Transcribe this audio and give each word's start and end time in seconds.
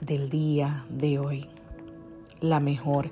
Del 0.00 0.30
día 0.30 0.86
de 0.88 1.18
hoy. 1.18 1.46
La 2.40 2.60
mejor 2.60 3.10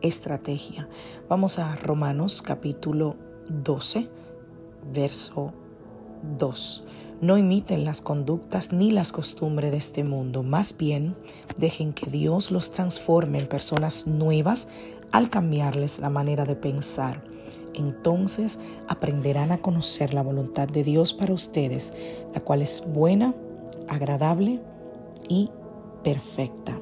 estrategia. 0.00 0.88
Vamos 1.28 1.58
a 1.58 1.74
Romanos 1.74 2.42
capítulo 2.42 3.16
12, 3.48 4.08
verso 4.94 5.52
2. 6.38 6.84
No 7.22 7.38
imiten 7.38 7.84
las 7.84 8.02
conductas 8.02 8.72
ni 8.72 8.92
las 8.92 9.10
costumbres 9.10 9.72
de 9.72 9.78
este 9.78 10.04
mundo, 10.04 10.44
más 10.44 10.76
bien 10.76 11.16
dejen 11.56 11.92
que 11.92 12.08
Dios 12.08 12.52
los 12.52 12.70
transforme 12.70 13.40
en 13.40 13.48
personas 13.48 14.06
nuevas 14.06 14.68
al 15.10 15.28
cambiarles 15.28 15.98
la 15.98 16.08
manera 16.08 16.44
de 16.44 16.54
pensar. 16.54 17.24
Entonces 17.74 18.60
aprenderán 18.86 19.50
a 19.50 19.58
conocer 19.58 20.14
la 20.14 20.22
voluntad 20.22 20.68
de 20.68 20.84
Dios 20.84 21.12
para 21.12 21.32
ustedes, 21.32 21.92
la 22.32 22.40
cual 22.42 22.62
es 22.62 22.84
buena, 22.86 23.34
agradable 23.88 24.60
y 25.28 25.50
perfecta. 26.02 26.80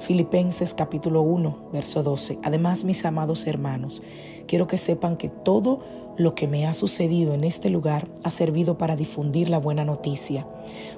Filipenses 0.00 0.74
capítulo 0.74 1.22
1, 1.22 1.70
verso 1.72 2.02
12. 2.02 2.38
Además, 2.42 2.84
mis 2.84 3.04
amados 3.04 3.46
hermanos, 3.46 4.02
quiero 4.46 4.66
que 4.66 4.78
sepan 4.78 5.16
que 5.16 5.28
todo 5.28 5.80
lo 6.16 6.34
que 6.34 6.48
me 6.48 6.66
ha 6.66 6.74
sucedido 6.74 7.34
en 7.34 7.44
este 7.44 7.70
lugar 7.70 8.08
ha 8.22 8.30
servido 8.30 8.76
para 8.76 8.96
difundir 8.96 9.48
la 9.48 9.58
buena 9.58 9.84
noticia, 9.84 10.46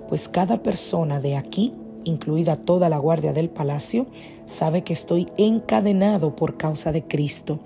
pues 0.09 0.29
cada 0.29 0.63
persona 0.63 1.21
de 1.21 1.37
aquí, 1.37 1.75
incluida 2.05 2.57
toda 2.57 2.89
la 2.89 2.99
guardia 2.99 3.33
del 3.33 3.51
palacio, 3.51 4.07
sabe 4.45 4.83
que 4.83 4.93
estoy 4.93 5.29
encadenado 5.37 6.35
por 6.35 6.57
causa 6.57 6.91
de 6.91 7.05
Cristo, 7.05 7.61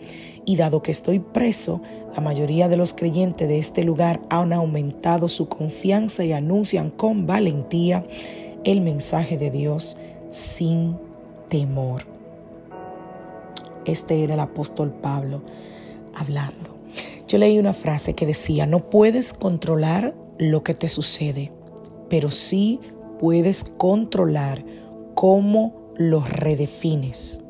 y 0.45 0.57
dado 0.57 0.83
que 0.83 0.93
estoy 0.93 1.19
preso, 1.21 1.83
la 2.15 2.23
mayoría 2.23 2.69
de 2.69 2.77
los 2.77 2.95
creyentes 2.95 3.49
de 3.49 3.59
este 3.59 3.85
lugar 3.85 4.21
han 4.31 4.53
aumentado 4.53 5.29
su 5.29 5.49
confianza 5.49 6.25
y 6.25 6.33
anuncian 6.33 6.91
con 6.91 7.27
valentía 7.27 8.05
el 8.65 8.81
mensaje 8.81 9.39
de 9.39 9.51
Dios 9.51 9.97
sin 10.31 10.97
temor. 11.49 12.05
Este 13.85 14.23
era 14.23 14.35
el 14.35 14.41
apóstol 14.41 14.93
Pablo 14.93 15.43
hablando. 16.15 16.77
Yo 17.27 17.39
leí 17.39 17.59
una 17.59 17.73
frase 17.73 18.15
que 18.15 18.27
decía, 18.27 18.67
no 18.67 18.91
puedes 18.91 19.33
controlar 19.33 20.15
lo 20.39 20.63
que 20.63 20.75
te 20.75 20.89
sucede, 20.89 21.53
pero 22.09 22.31
sí 22.31 22.81
puedes 23.19 23.65
controlar 23.65 24.65
cómo 25.15 25.93
lo 25.97 26.21
redefines. 26.21 27.43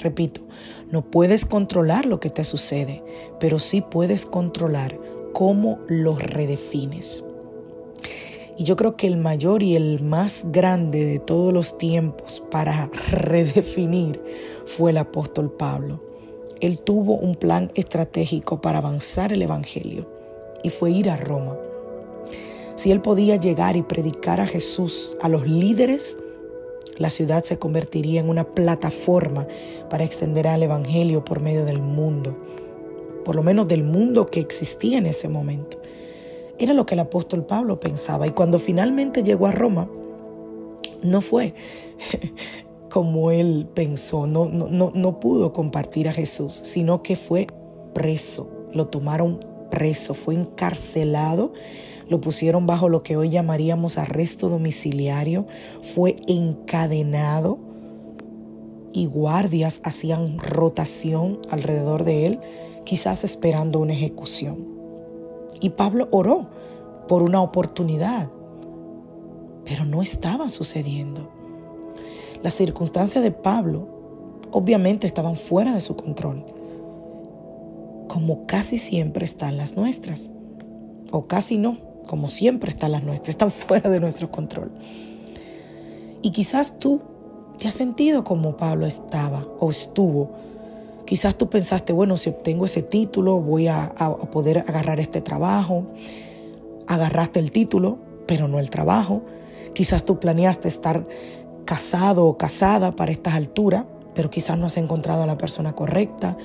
Repito, 0.00 0.42
no 0.90 1.10
puedes 1.10 1.46
controlar 1.46 2.06
lo 2.06 2.20
que 2.20 2.30
te 2.30 2.44
sucede, 2.44 3.02
pero 3.40 3.58
sí 3.58 3.80
puedes 3.80 4.26
controlar 4.26 4.98
cómo 5.32 5.78
lo 5.88 6.16
redefines. 6.16 7.24
Y 8.58 8.64
yo 8.64 8.76
creo 8.76 8.96
que 8.96 9.06
el 9.06 9.18
mayor 9.18 9.62
y 9.62 9.76
el 9.76 10.02
más 10.02 10.46
grande 10.50 11.04
de 11.04 11.18
todos 11.18 11.52
los 11.52 11.76
tiempos 11.76 12.42
para 12.50 12.90
redefinir 13.10 14.22
fue 14.64 14.92
el 14.92 14.96
apóstol 14.96 15.52
Pablo. 15.52 16.00
Él 16.60 16.80
tuvo 16.80 17.16
un 17.16 17.34
plan 17.34 17.70
estratégico 17.74 18.62
para 18.62 18.78
avanzar 18.78 19.32
el 19.32 19.42
Evangelio 19.42 20.08
y 20.62 20.70
fue 20.70 20.90
ir 20.90 21.10
a 21.10 21.18
Roma. 21.18 21.58
Si 22.76 22.90
él 22.90 23.02
podía 23.02 23.36
llegar 23.36 23.76
y 23.76 23.82
predicar 23.82 24.40
a 24.40 24.46
Jesús 24.46 25.14
a 25.20 25.28
los 25.28 25.46
líderes, 25.46 26.16
la 26.96 27.10
ciudad 27.10 27.44
se 27.44 27.58
convertiría 27.58 28.20
en 28.20 28.30
una 28.30 28.44
plataforma 28.44 29.46
para 29.90 30.04
extender 30.04 30.46
el 30.46 30.62
Evangelio 30.62 31.22
por 31.24 31.40
medio 31.40 31.66
del 31.66 31.82
mundo, 31.82 32.34
por 33.22 33.36
lo 33.36 33.42
menos 33.42 33.68
del 33.68 33.82
mundo 33.82 34.28
que 34.28 34.40
existía 34.40 34.96
en 34.96 35.06
ese 35.06 35.28
momento. 35.28 35.78
Era 36.58 36.72
lo 36.72 36.86
que 36.86 36.94
el 36.94 37.00
apóstol 37.00 37.44
Pablo 37.44 37.80
pensaba. 37.80 38.26
Y 38.26 38.30
cuando 38.30 38.58
finalmente 38.58 39.22
llegó 39.22 39.46
a 39.46 39.52
Roma, 39.52 39.88
no 41.02 41.20
fue 41.20 41.54
como 42.90 43.30
él 43.30 43.68
pensó, 43.74 44.26
no, 44.26 44.46
no, 44.46 44.90
no 44.94 45.20
pudo 45.20 45.52
compartir 45.52 46.08
a 46.08 46.12
Jesús, 46.12 46.54
sino 46.54 47.02
que 47.02 47.16
fue 47.16 47.46
preso. 47.92 48.48
Lo 48.72 48.88
tomaron 48.88 49.44
preso, 49.70 50.14
fue 50.14 50.34
encarcelado, 50.34 51.52
lo 52.08 52.20
pusieron 52.20 52.66
bajo 52.66 52.88
lo 52.88 53.02
que 53.02 53.16
hoy 53.16 53.30
llamaríamos 53.30 53.98
arresto 53.98 54.48
domiciliario, 54.48 55.46
fue 55.82 56.16
encadenado 56.26 57.58
y 58.92 59.06
guardias 59.06 59.80
hacían 59.84 60.38
rotación 60.38 61.40
alrededor 61.50 62.04
de 62.04 62.26
él, 62.26 62.40
quizás 62.84 63.24
esperando 63.24 63.78
una 63.80 63.92
ejecución. 63.92 64.75
Y 65.60 65.70
Pablo 65.70 66.08
oró 66.10 66.44
por 67.08 67.22
una 67.22 67.40
oportunidad, 67.40 68.28
pero 69.64 69.84
no 69.84 70.02
estaba 70.02 70.48
sucediendo. 70.48 71.28
Las 72.42 72.54
circunstancias 72.54 73.22
de 73.24 73.30
Pablo 73.30 73.88
obviamente 74.52 75.06
estaban 75.06 75.36
fuera 75.36 75.74
de 75.74 75.80
su 75.80 75.96
control, 75.96 76.44
como 78.08 78.46
casi 78.46 78.78
siempre 78.78 79.24
están 79.24 79.56
las 79.56 79.76
nuestras, 79.76 80.32
o 81.10 81.26
casi 81.26 81.58
no, 81.58 81.78
como 82.06 82.28
siempre 82.28 82.70
están 82.70 82.92
las 82.92 83.02
nuestras, 83.02 83.30
están 83.30 83.50
fuera 83.50 83.90
de 83.90 84.00
nuestro 84.00 84.30
control. 84.30 84.70
Y 86.22 86.30
quizás 86.30 86.78
tú 86.78 87.00
te 87.58 87.68
has 87.68 87.74
sentido 87.74 88.24
como 88.24 88.56
Pablo 88.56 88.86
estaba 88.86 89.46
o 89.60 89.70
estuvo 89.70 90.30
Quizás 91.06 91.36
tú 91.36 91.48
pensaste, 91.48 91.92
bueno, 91.92 92.16
si 92.16 92.30
obtengo 92.30 92.64
ese 92.64 92.82
título 92.82 93.40
voy 93.40 93.68
a, 93.68 93.94
poder 94.32 94.58
agarrar 94.66 94.98
este 94.98 95.20
trabajo. 95.20 95.86
Agarraste 96.88 97.38
el 97.38 97.52
título, 97.52 97.98
pero 98.26 98.48
no 98.48 98.58
el 98.58 98.70
trabajo. 98.70 99.22
Quizás 99.72 100.04
tú 100.04 100.18
planeaste 100.18 100.66
estar 100.66 101.06
casado 101.64 102.26
o 102.26 102.36
casada 102.36 102.96
para 102.96 103.12
estas 103.12 103.34
alturas, 103.34 103.84
pero 104.14 104.30
quizás 104.30 104.58
no 104.58 104.66
has 104.66 104.76
encontrado 104.78 105.22
a 105.22 105.26
la 105.26 105.38
persona 105.38 105.74
correcta. 105.74 106.36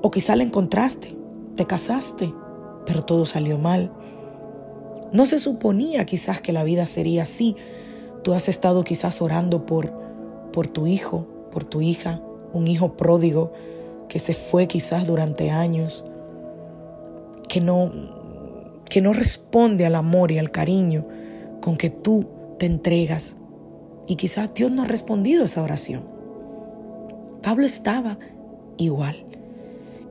O 0.00 0.10
quizás 0.10 0.38
la 0.38 0.44
encontraste, 0.44 1.14
te 1.54 1.66
casaste, 1.66 2.32
pero 2.86 3.04
todo 3.04 3.26
salió 3.26 3.58
mal. 3.58 3.92
No 5.12 5.26
se 5.26 5.38
suponía 5.38 6.06
quizás 6.06 6.40
que 6.40 6.54
la 6.54 6.64
vida 6.64 6.86
sería 6.86 7.24
así. 7.24 7.54
Tú 8.24 8.32
has 8.32 8.48
estado 8.48 8.82
quizás 8.82 9.20
orando 9.20 9.66
por, 9.66 9.92
por 10.54 10.68
tu 10.68 10.86
hijo, 10.86 11.26
por 11.50 11.64
tu 11.64 11.82
hija, 11.82 12.22
un 12.54 12.66
hijo 12.66 12.96
pródigo 12.96 13.52
que 14.08 14.18
se 14.18 14.34
fue 14.34 14.66
quizás 14.66 15.06
durante 15.06 15.50
años, 15.50 16.04
que 17.48 17.60
no, 17.60 17.92
que 18.88 19.00
no 19.00 19.12
responde 19.12 19.86
al 19.86 19.94
amor 19.94 20.32
y 20.32 20.38
al 20.38 20.50
cariño 20.50 21.06
con 21.60 21.76
que 21.76 21.90
tú 21.90 22.26
te 22.58 22.66
entregas. 22.66 23.36
Y 24.06 24.16
quizás 24.16 24.54
Dios 24.54 24.70
no 24.70 24.82
ha 24.82 24.86
respondido 24.86 25.42
a 25.42 25.46
esa 25.46 25.62
oración. 25.62 26.08
Pablo 27.42 27.66
estaba 27.66 28.18
igual, 28.76 29.24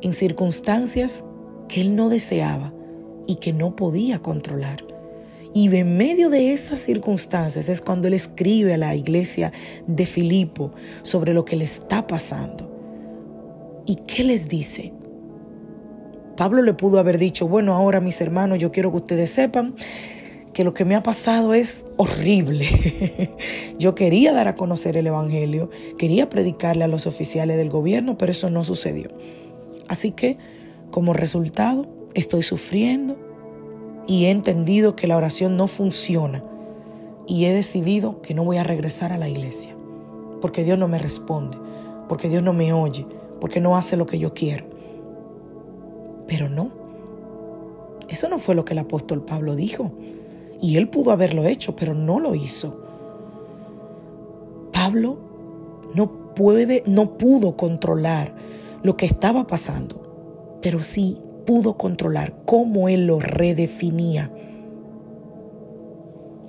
en 0.02 0.14
circunstancias 0.14 1.24
que 1.68 1.82
él 1.82 1.96
no 1.96 2.10
deseaba, 2.10 2.74
y 3.28 3.36
que 3.36 3.54
no 3.54 3.76
podía 3.76 4.20
controlar. 4.20 4.84
Y 5.54 5.74
en 5.74 5.98
medio 5.98 6.30
de 6.30 6.52
esas 6.52 6.82
circunstancias 6.82 7.70
es 7.70 7.82
cuando 7.82 8.08
él 8.08 8.14
escribe 8.14 8.74
a 8.74 8.78
la 8.78 8.96
iglesia 8.96 9.54
de 9.88 10.06
Filipo 10.06 10.72
sobre 11.02 11.34
lo 11.34 11.46
que 11.46 11.56
le 11.56 11.64
está 11.64 12.08
pasando. 12.08 12.75
¿Y 13.86 13.96
qué 14.08 14.24
les 14.24 14.48
dice? 14.48 14.94
Pablo 16.38 16.62
le 16.62 16.74
pudo 16.74 17.00
haber 17.00 17.18
dicho, 17.18 17.48
bueno, 17.48 17.74
ahora 17.74 18.02
mis 18.02 18.20
hermanos, 18.20 18.60
yo 18.60 18.72
quiero 18.72 18.92
que 18.92 18.98
ustedes 18.98 19.30
sepan 19.30 19.76
que 20.54 20.64
lo 20.64 20.74
que 20.74 20.86
me 20.86 20.96
ha 20.96 21.04
pasado 21.04 21.54
es 21.54 21.86
horrible. 21.98 23.36
yo 23.80 23.96
quería 23.96 24.34
dar 24.34 24.48
a 24.48 24.56
conocer 24.56 24.98
el 24.98 25.08
Evangelio, 25.08 25.70
quería 25.98 26.30
predicarle 26.30 26.84
a 26.84 26.88
los 26.88 27.08
oficiales 27.08 27.58
del 27.58 27.70
gobierno, 27.70 28.18
pero 28.18 28.32
eso 28.32 28.50
no 28.50 28.64
sucedió. 28.64 29.10
Así 29.88 30.12
que, 30.12 30.38
como 30.92 31.14
resultado, 31.14 31.88
estoy 32.14 32.44
sufriendo, 32.44 33.18
y 34.08 34.26
he 34.26 34.32
entendido 34.32 34.96
que 34.96 35.08
la 35.08 35.18
oración 35.18 35.58
no 35.58 35.68
funciona 35.68 36.44
y 37.28 37.46
he 37.46 37.54
decidido 37.54 38.22
que 38.22 38.36
no 38.36 38.44
voy 38.44 38.58
a 38.58 38.64
regresar 38.64 39.12
a 39.12 39.18
la 39.18 39.28
iglesia 39.28 39.76
porque 40.42 40.64
Dios 40.64 40.78
no 40.78 40.88
me 40.88 41.00
responde, 41.00 41.58
porque 42.08 42.30
Dios 42.30 42.44
no 42.44 42.54
me 42.54 42.72
oye, 42.72 43.08
porque 43.40 43.60
no 43.60 43.78
hace 43.78 43.98
lo 43.98 44.06
que 44.06 44.20
yo 44.20 44.34
quiero. 44.34 44.66
Pero 46.28 46.50
no, 46.50 46.72
eso 48.10 48.30
no 48.30 48.38
fue 48.38 48.56
lo 48.56 48.66
que 48.66 48.74
el 48.74 48.80
apóstol 48.80 49.24
Pablo 49.24 49.56
dijo 49.56 49.92
y 50.62 50.78
él 50.78 50.90
pudo 50.90 51.12
haberlo 51.12 51.46
hecho, 51.46 51.76
pero 51.76 51.94
no 51.94 52.20
lo 52.20 52.36
hizo. 52.36 52.82
Pablo 54.72 55.18
no 55.94 56.34
puede, 56.36 56.84
no 56.90 57.18
pudo 57.18 57.56
controlar 57.56 58.36
lo 58.84 58.98
que 58.98 59.06
estaba 59.06 59.48
pasando, 59.48 60.60
pero 60.62 60.84
sí 60.84 61.18
pudo 61.46 61.78
controlar, 61.78 62.36
cómo 62.46 62.90
Él 62.90 63.08
lo 63.08 63.20
redefinía. 63.20 64.32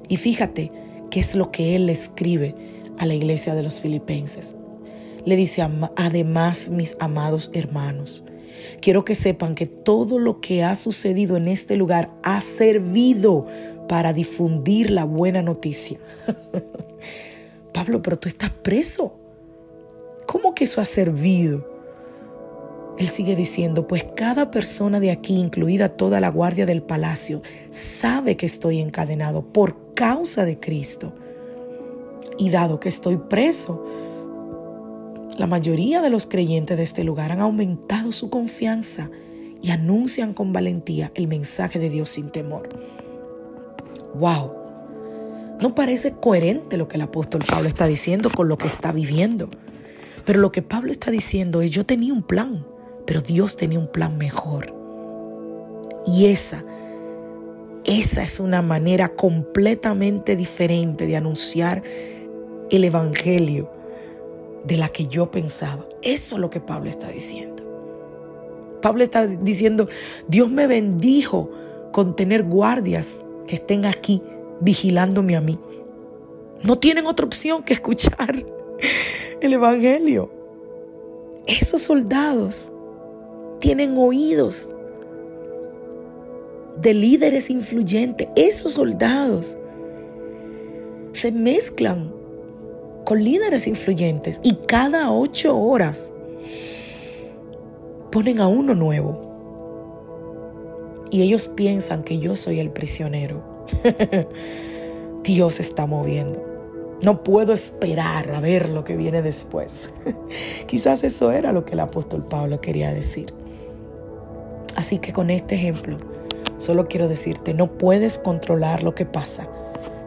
Y 0.08 0.16
fíjate 0.16 0.72
qué 1.10 1.20
es 1.20 1.34
lo 1.34 1.50
que 1.50 1.76
Él 1.76 1.88
escribe 1.88 2.54
a 2.98 3.06
la 3.06 3.14
iglesia 3.14 3.54
de 3.54 3.62
los 3.62 3.80
filipenses. 3.80 4.54
Le 5.26 5.34
dice, 5.34 5.68
además, 5.96 6.70
mis 6.70 6.96
amados 7.00 7.50
hermanos, 7.52 8.22
quiero 8.80 9.04
que 9.04 9.16
sepan 9.16 9.56
que 9.56 9.66
todo 9.66 10.20
lo 10.20 10.40
que 10.40 10.62
ha 10.62 10.76
sucedido 10.76 11.36
en 11.36 11.48
este 11.48 11.76
lugar 11.76 12.10
ha 12.22 12.40
servido 12.40 13.46
para 13.88 14.12
difundir 14.12 14.90
la 14.90 15.04
buena 15.04 15.42
noticia. 15.42 15.98
Pablo, 17.74 18.02
pero 18.02 18.18
tú 18.18 18.28
estás 18.28 18.50
preso. 18.50 19.18
¿Cómo 20.26 20.54
que 20.54 20.62
eso 20.62 20.80
ha 20.80 20.84
servido? 20.84 21.74
Él 22.96 23.08
sigue 23.08 23.34
diciendo, 23.34 23.88
pues 23.88 24.04
cada 24.14 24.52
persona 24.52 25.00
de 25.00 25.10
aquí, 25.10 25.38
incluida 25.38 25.90
toda 25.90 26.20
la 26.20 26.30
guardia 26.30 26.66
del 26.66 26.82
palacio, 26.82 27.42
sabe 27.70 28.36
que 28.36 28.46
estoy 28.46 28.78
encadenado 28.78 29.42
por 29.52 29.92
causa 29.94 30.44
de 30.44 30.60
Cristo. 30.60 31.12
Y 32.38 32.50
dado 32.50 32.80
que 32.80 32.88
estoy 32.88 33.16
preso, 33.16 33.84
la 35.36 35.46
mayoría 35.46 36.00
de 36.00 36.10
los 36.10 36.26
creyentes 36.26 36.76
de 36.76 36.82
este 36.82 37.04
lugar 37.04 37.30
han 37.30 37.40
aumentado 37.40 38.12
su 38.12 38.30
confianza 38.30 39.10
y 39.60 39.70
anuncian 39.70 40.32
con 40.32 40.52
valentía 40.52 41.12
el 41.14 41.28
mensaje 41.28 41.78
de 41.78 41.90
Dios 41.90 42.10
sin 42.10 42.30
temor. 42.30 42.68
¡Wow! 44.14 44.52
No 45.60 45.74
parece 45.74 46.12
coherente 46.12 46.76
lo 46.76 46.88
que 46.88 46.96
el 46.96 47.02
apóstol 47.02 47.44
Pablo 47.46 47.68
está 47.68 47.86
diciendo 47.86 48.30
con 48.34 48.48
lo 48.48 48.56
que 48.56 48.66
está 48.66 48.92
viviendo. 48.92 49.50
Pero 50.24 50.40
lo 50.40 50.52
que 50.52 50.62
Pablo 50.62 50.90
está 50.90 51.10
diciendo 51.10 51.62
es, 51.62 51.70
yo 51.70 51.84
tenía 51.84 52.12
un 52.12 52.22
plan. 52.22 52.66
Pero 53.06 53.20
Dios 53.20 53.56
tenía 53.56 53.78
un 53.78 53.90
plan 53.90 54.18
mejor. 54.18 54.74
Y 56.06 56.26
esa, 56.26 56.64
esa 57.84 58.22
es 58.22 58.40
una 58.40 58.62
manera 58.62 59.14
completamente 59.14 60.36
diferente 60.36 61.06
de 61.06 61.16
anunciar 61.16 61.82
el 62.70 62.84
Evangelio 62.84 63.70
de 64.66 64.76
la 64.76 64.88
que 64.88 65.06
yo 65.06 65.30
pensaba. 65.30 65.86
Eso 66.02 66.36
es 66.36 66.40
lo 66.40 66.50
que 66.50 66.60
Pablo 66.60 66.88
está 66.88 67.08
diciendo. 67.08 67.62
Pablo 68.82 69.02
está 69.02 69.26
diciendo, 69.26 69.88
Dios 70.28 70.50
me 70.50 70.66
bendijo 70.66 71.50
con 71.92 72.14
tener 72.16 72.44
guardias 72.44 73.24
que 73.46 73.56
estén 73.56 73.84
aquí 73.84 74.22
vigilándome 74.60 75.36
a 75.36 75.40
mí. 75.40 75.58
No 76.62 76.78
tienen 76.78 77.06
otra 77.06 77.26
opción 77.26 77.62
que 77.62 77.74
escuchar 77.74 78.34
el 79.40 79.52
Evangelio. 79.52 80.30
Esos 81.46 81.82
soldados 81.82 82.72
tienen 83.60 83.96
oídos 83.96 84.74
de 86.80 86.92
líderes 86.92 87.50
influyentes. 87.50 88.28
Esos 88.36 88.72
soldados 88.72 89.56
se 91.12 91.32
mezclan 91.32 92.15
con 93.06 93.22
líderes 93.22 93.68
influyentes 93.68 94.40
y 94.42 94.56
cada 94.66 95.12
ocho 95.12 95.56
horas 95.56 96.12
ponen 98.10 98.40
a 98.40 98.48
uno 98.48 98.74
nuevo. 98.74 99.22
Y 101.12 101.22
ellos 101.22 101.46
piensan 101.46 102.02
que 102.02 102.18
yo 102.18 102.34
soy 102.34 102.58
el 102.58 102.70
prisionero. 102.70 103.64
Dios 105.22 105.60
está 105.60 105.86
moviendo. 105.86 106.44
No 107.00 107.22
puedo 107.22 107.52
esperar 107.52 108.28
a 108.32 108.40
ver 108.40 108.70
lo 108.70 108.82
que 108.82 108.96
viene 108.96 109.22
después. 109.22 109.88
Quizás 110.66 111.04
eso 111.04 111.30
era 111.30 111.52
lo 111.52 111.64
que 111.64 111.74
el 111.74 111.80
apóstol 111.80 112.26
Pablo 112.26 112.60
quería 112.60 112.92
decir. 112.92 113.32
Así 114.74 114.98
que 114.98 115.12
con 115.12 115.30
este 115.30 115.54
ejemplo, 115.54 115.98
solo 116.58 116.88
quiero 116.88 117.06
decirte, 117.06 117.54
no 117.54 117.78
puedes 117.78 118.18
controlar 118.18 118.82
lo 118.82 118.96
que 118.96 119.06
pasa, 119.06 119.48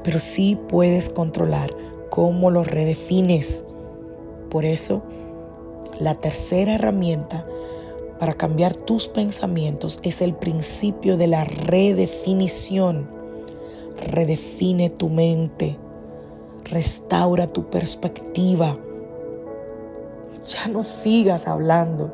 pero 0.03 0.19
sí 0.19 0.59
puedes 0.67 1.09
controlar 1.09 1.69
cómo 2.19 2.51
lo 2.51 2.65
redefines. 2.65 3.63
Por 4.49 4.65
eso, 4.65 5.03
la 6.01 6.15
tercera 6.15 6.73
herramienta 6.73 7.45
para 8.19 8.33
cambiar 8.33 8.75
tus 8.75 9.07
pensamientos 9.07 10.01
es 10.03 10.21
el 10.21 10.33
principio 10.33 11.15
de 11.15 11.27
la 11.27 11.45
redefinición. 11.45 13.09
Redefine 14.05 14.89
tu 14.89 15.07
mente, 15.07 15.77
restaura 16.65 17.47
tu 17.47 17.69
perspectiva. 17.69 18.77
Ya 20.45 20.67
no 20.67 20.83
sigas 20.83 21.47
hablando 21.47 22.11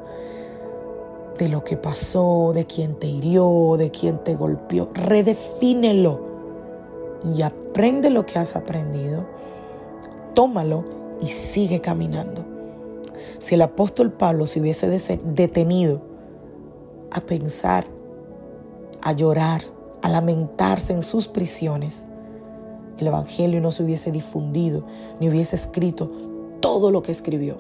de 1.40 1.50
lo 1.50 1.64
que 1.64 1.78
pasó, 1.78 2.52
de 2.54 2.68
quién 2.68 2.94
te 2.94 3.08
hirió, 3.08 3.74
de 3.76 3.90
quién 3.90 4.24
te 4.24 4.36
golpeó. 4.36 4.92
Redefínelo 4.94 6.20
y 7.36 7.42
aprende 7.42 8.12
lo 8.12 8.28
que 8.28 8.38
has 8.38 8.56
aprendido. 8.56 9.34
Tómalo 10.36 10.84
y 11.22 11.28
sigue 11.28 11.82
caminando. 11.82 12.46
Si 13.40 13.56
el 13.56 13.62
apóstol 13.64 14.12
Pablo 14.12 14.46
se 14.46 14.60
hubiese 14.60 14.88
detenido 14.90 16.02
a 17.12 17.22
pensar, 17.22 17.86
a 19.02 19.12
llorar, 19.14 19.62
a 20.02 20.10
lamentarse 20.10 20.94
en 20.94 21.02
sus 21.02 21.28
prisiones, 21.28 22.08
el 23.00 23.08
Evangelio 23.08 23.60
no 23.60 23.72
se 23.72 23.84
hubiese 23.84 24.12
difundido 24.12 24.86
ni 25.20 25.30
hubiese 25.30 25.56
escrito 25.56 26.12
todo 26.60 26.92
lo 26.92 27.02
que 27.02 27.12
escribió. 27.12 27.58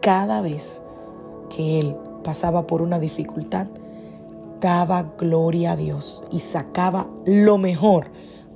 Cada 0.00 0.40
vez 0.40 0.82
que 1.54 1.80
él 1.80 1.96
pasaba 2.24 2.66
por 2.66 2.80
una 2.80 2.98
dificultad, 2.98 3.66
daba 4.60 5.14
gloria 5.18 5.72
a 5.72 5.76
Dios 5.76 6.24
y 6.30 6.40
sacaba 6.40 7.08
lo 7.26 7.58
mejor 7.58 8.06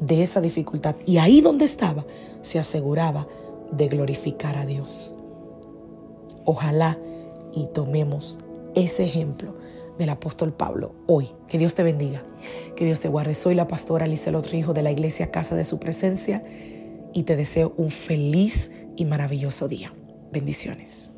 de 0.01 0.23
esa 0.23 0.41
dificultad. 0.41 0.97
Y 1.07 1.19
ahí 1.19 1.41
donde 1.41 1.65
estaba, 1.65 2.05
se 2.41 2.59
aseguraba 2.59 3.27
de 3.71 3.89
glorificar 3.89 4.57
a 4.57 4.67
Dios. 4.67 5.15
Ojalá 6.45 6.99
y 7.55 7.67
tomemos 7.67 8.39
ese 8.75 9.05
ejemplo 9.05 9.55
del 9.99 10.11
apóstol 10.11 10.53
Pablo 10.53 10.95
hoy. 11.07 11.31
Que 11.49 11.59
Dios 11.59 11.75
te 11.75 11.83
bendiga, 11.83 12.23
que 12.77 12.85
Dios 12.85 13.01
te 13.01 13.09
guarde. 13.09 13.35
Soy 13.35 13.55
la 13.55 13.69
pastora 13.69 14.05
Alicia 14.05 14.33
Hijo 14.53 14.75
de 14.75 14.83
la 14.83 14.93
iglesia 14.93 15.31
Casa 15.31 15.55
de 15.55 15.65
Su 15.65 15.79
Presencia 15.79 16.45
y 17.13 17.23
te 17.23 17.37
deseo 17.37 17.73
un 17.77 17.91
feliz 17.91 18.73
y 18.97 19.05
maravilloso 19.05 19.69
día. 19.69 19.95
Bendiciones. 20.33 21.14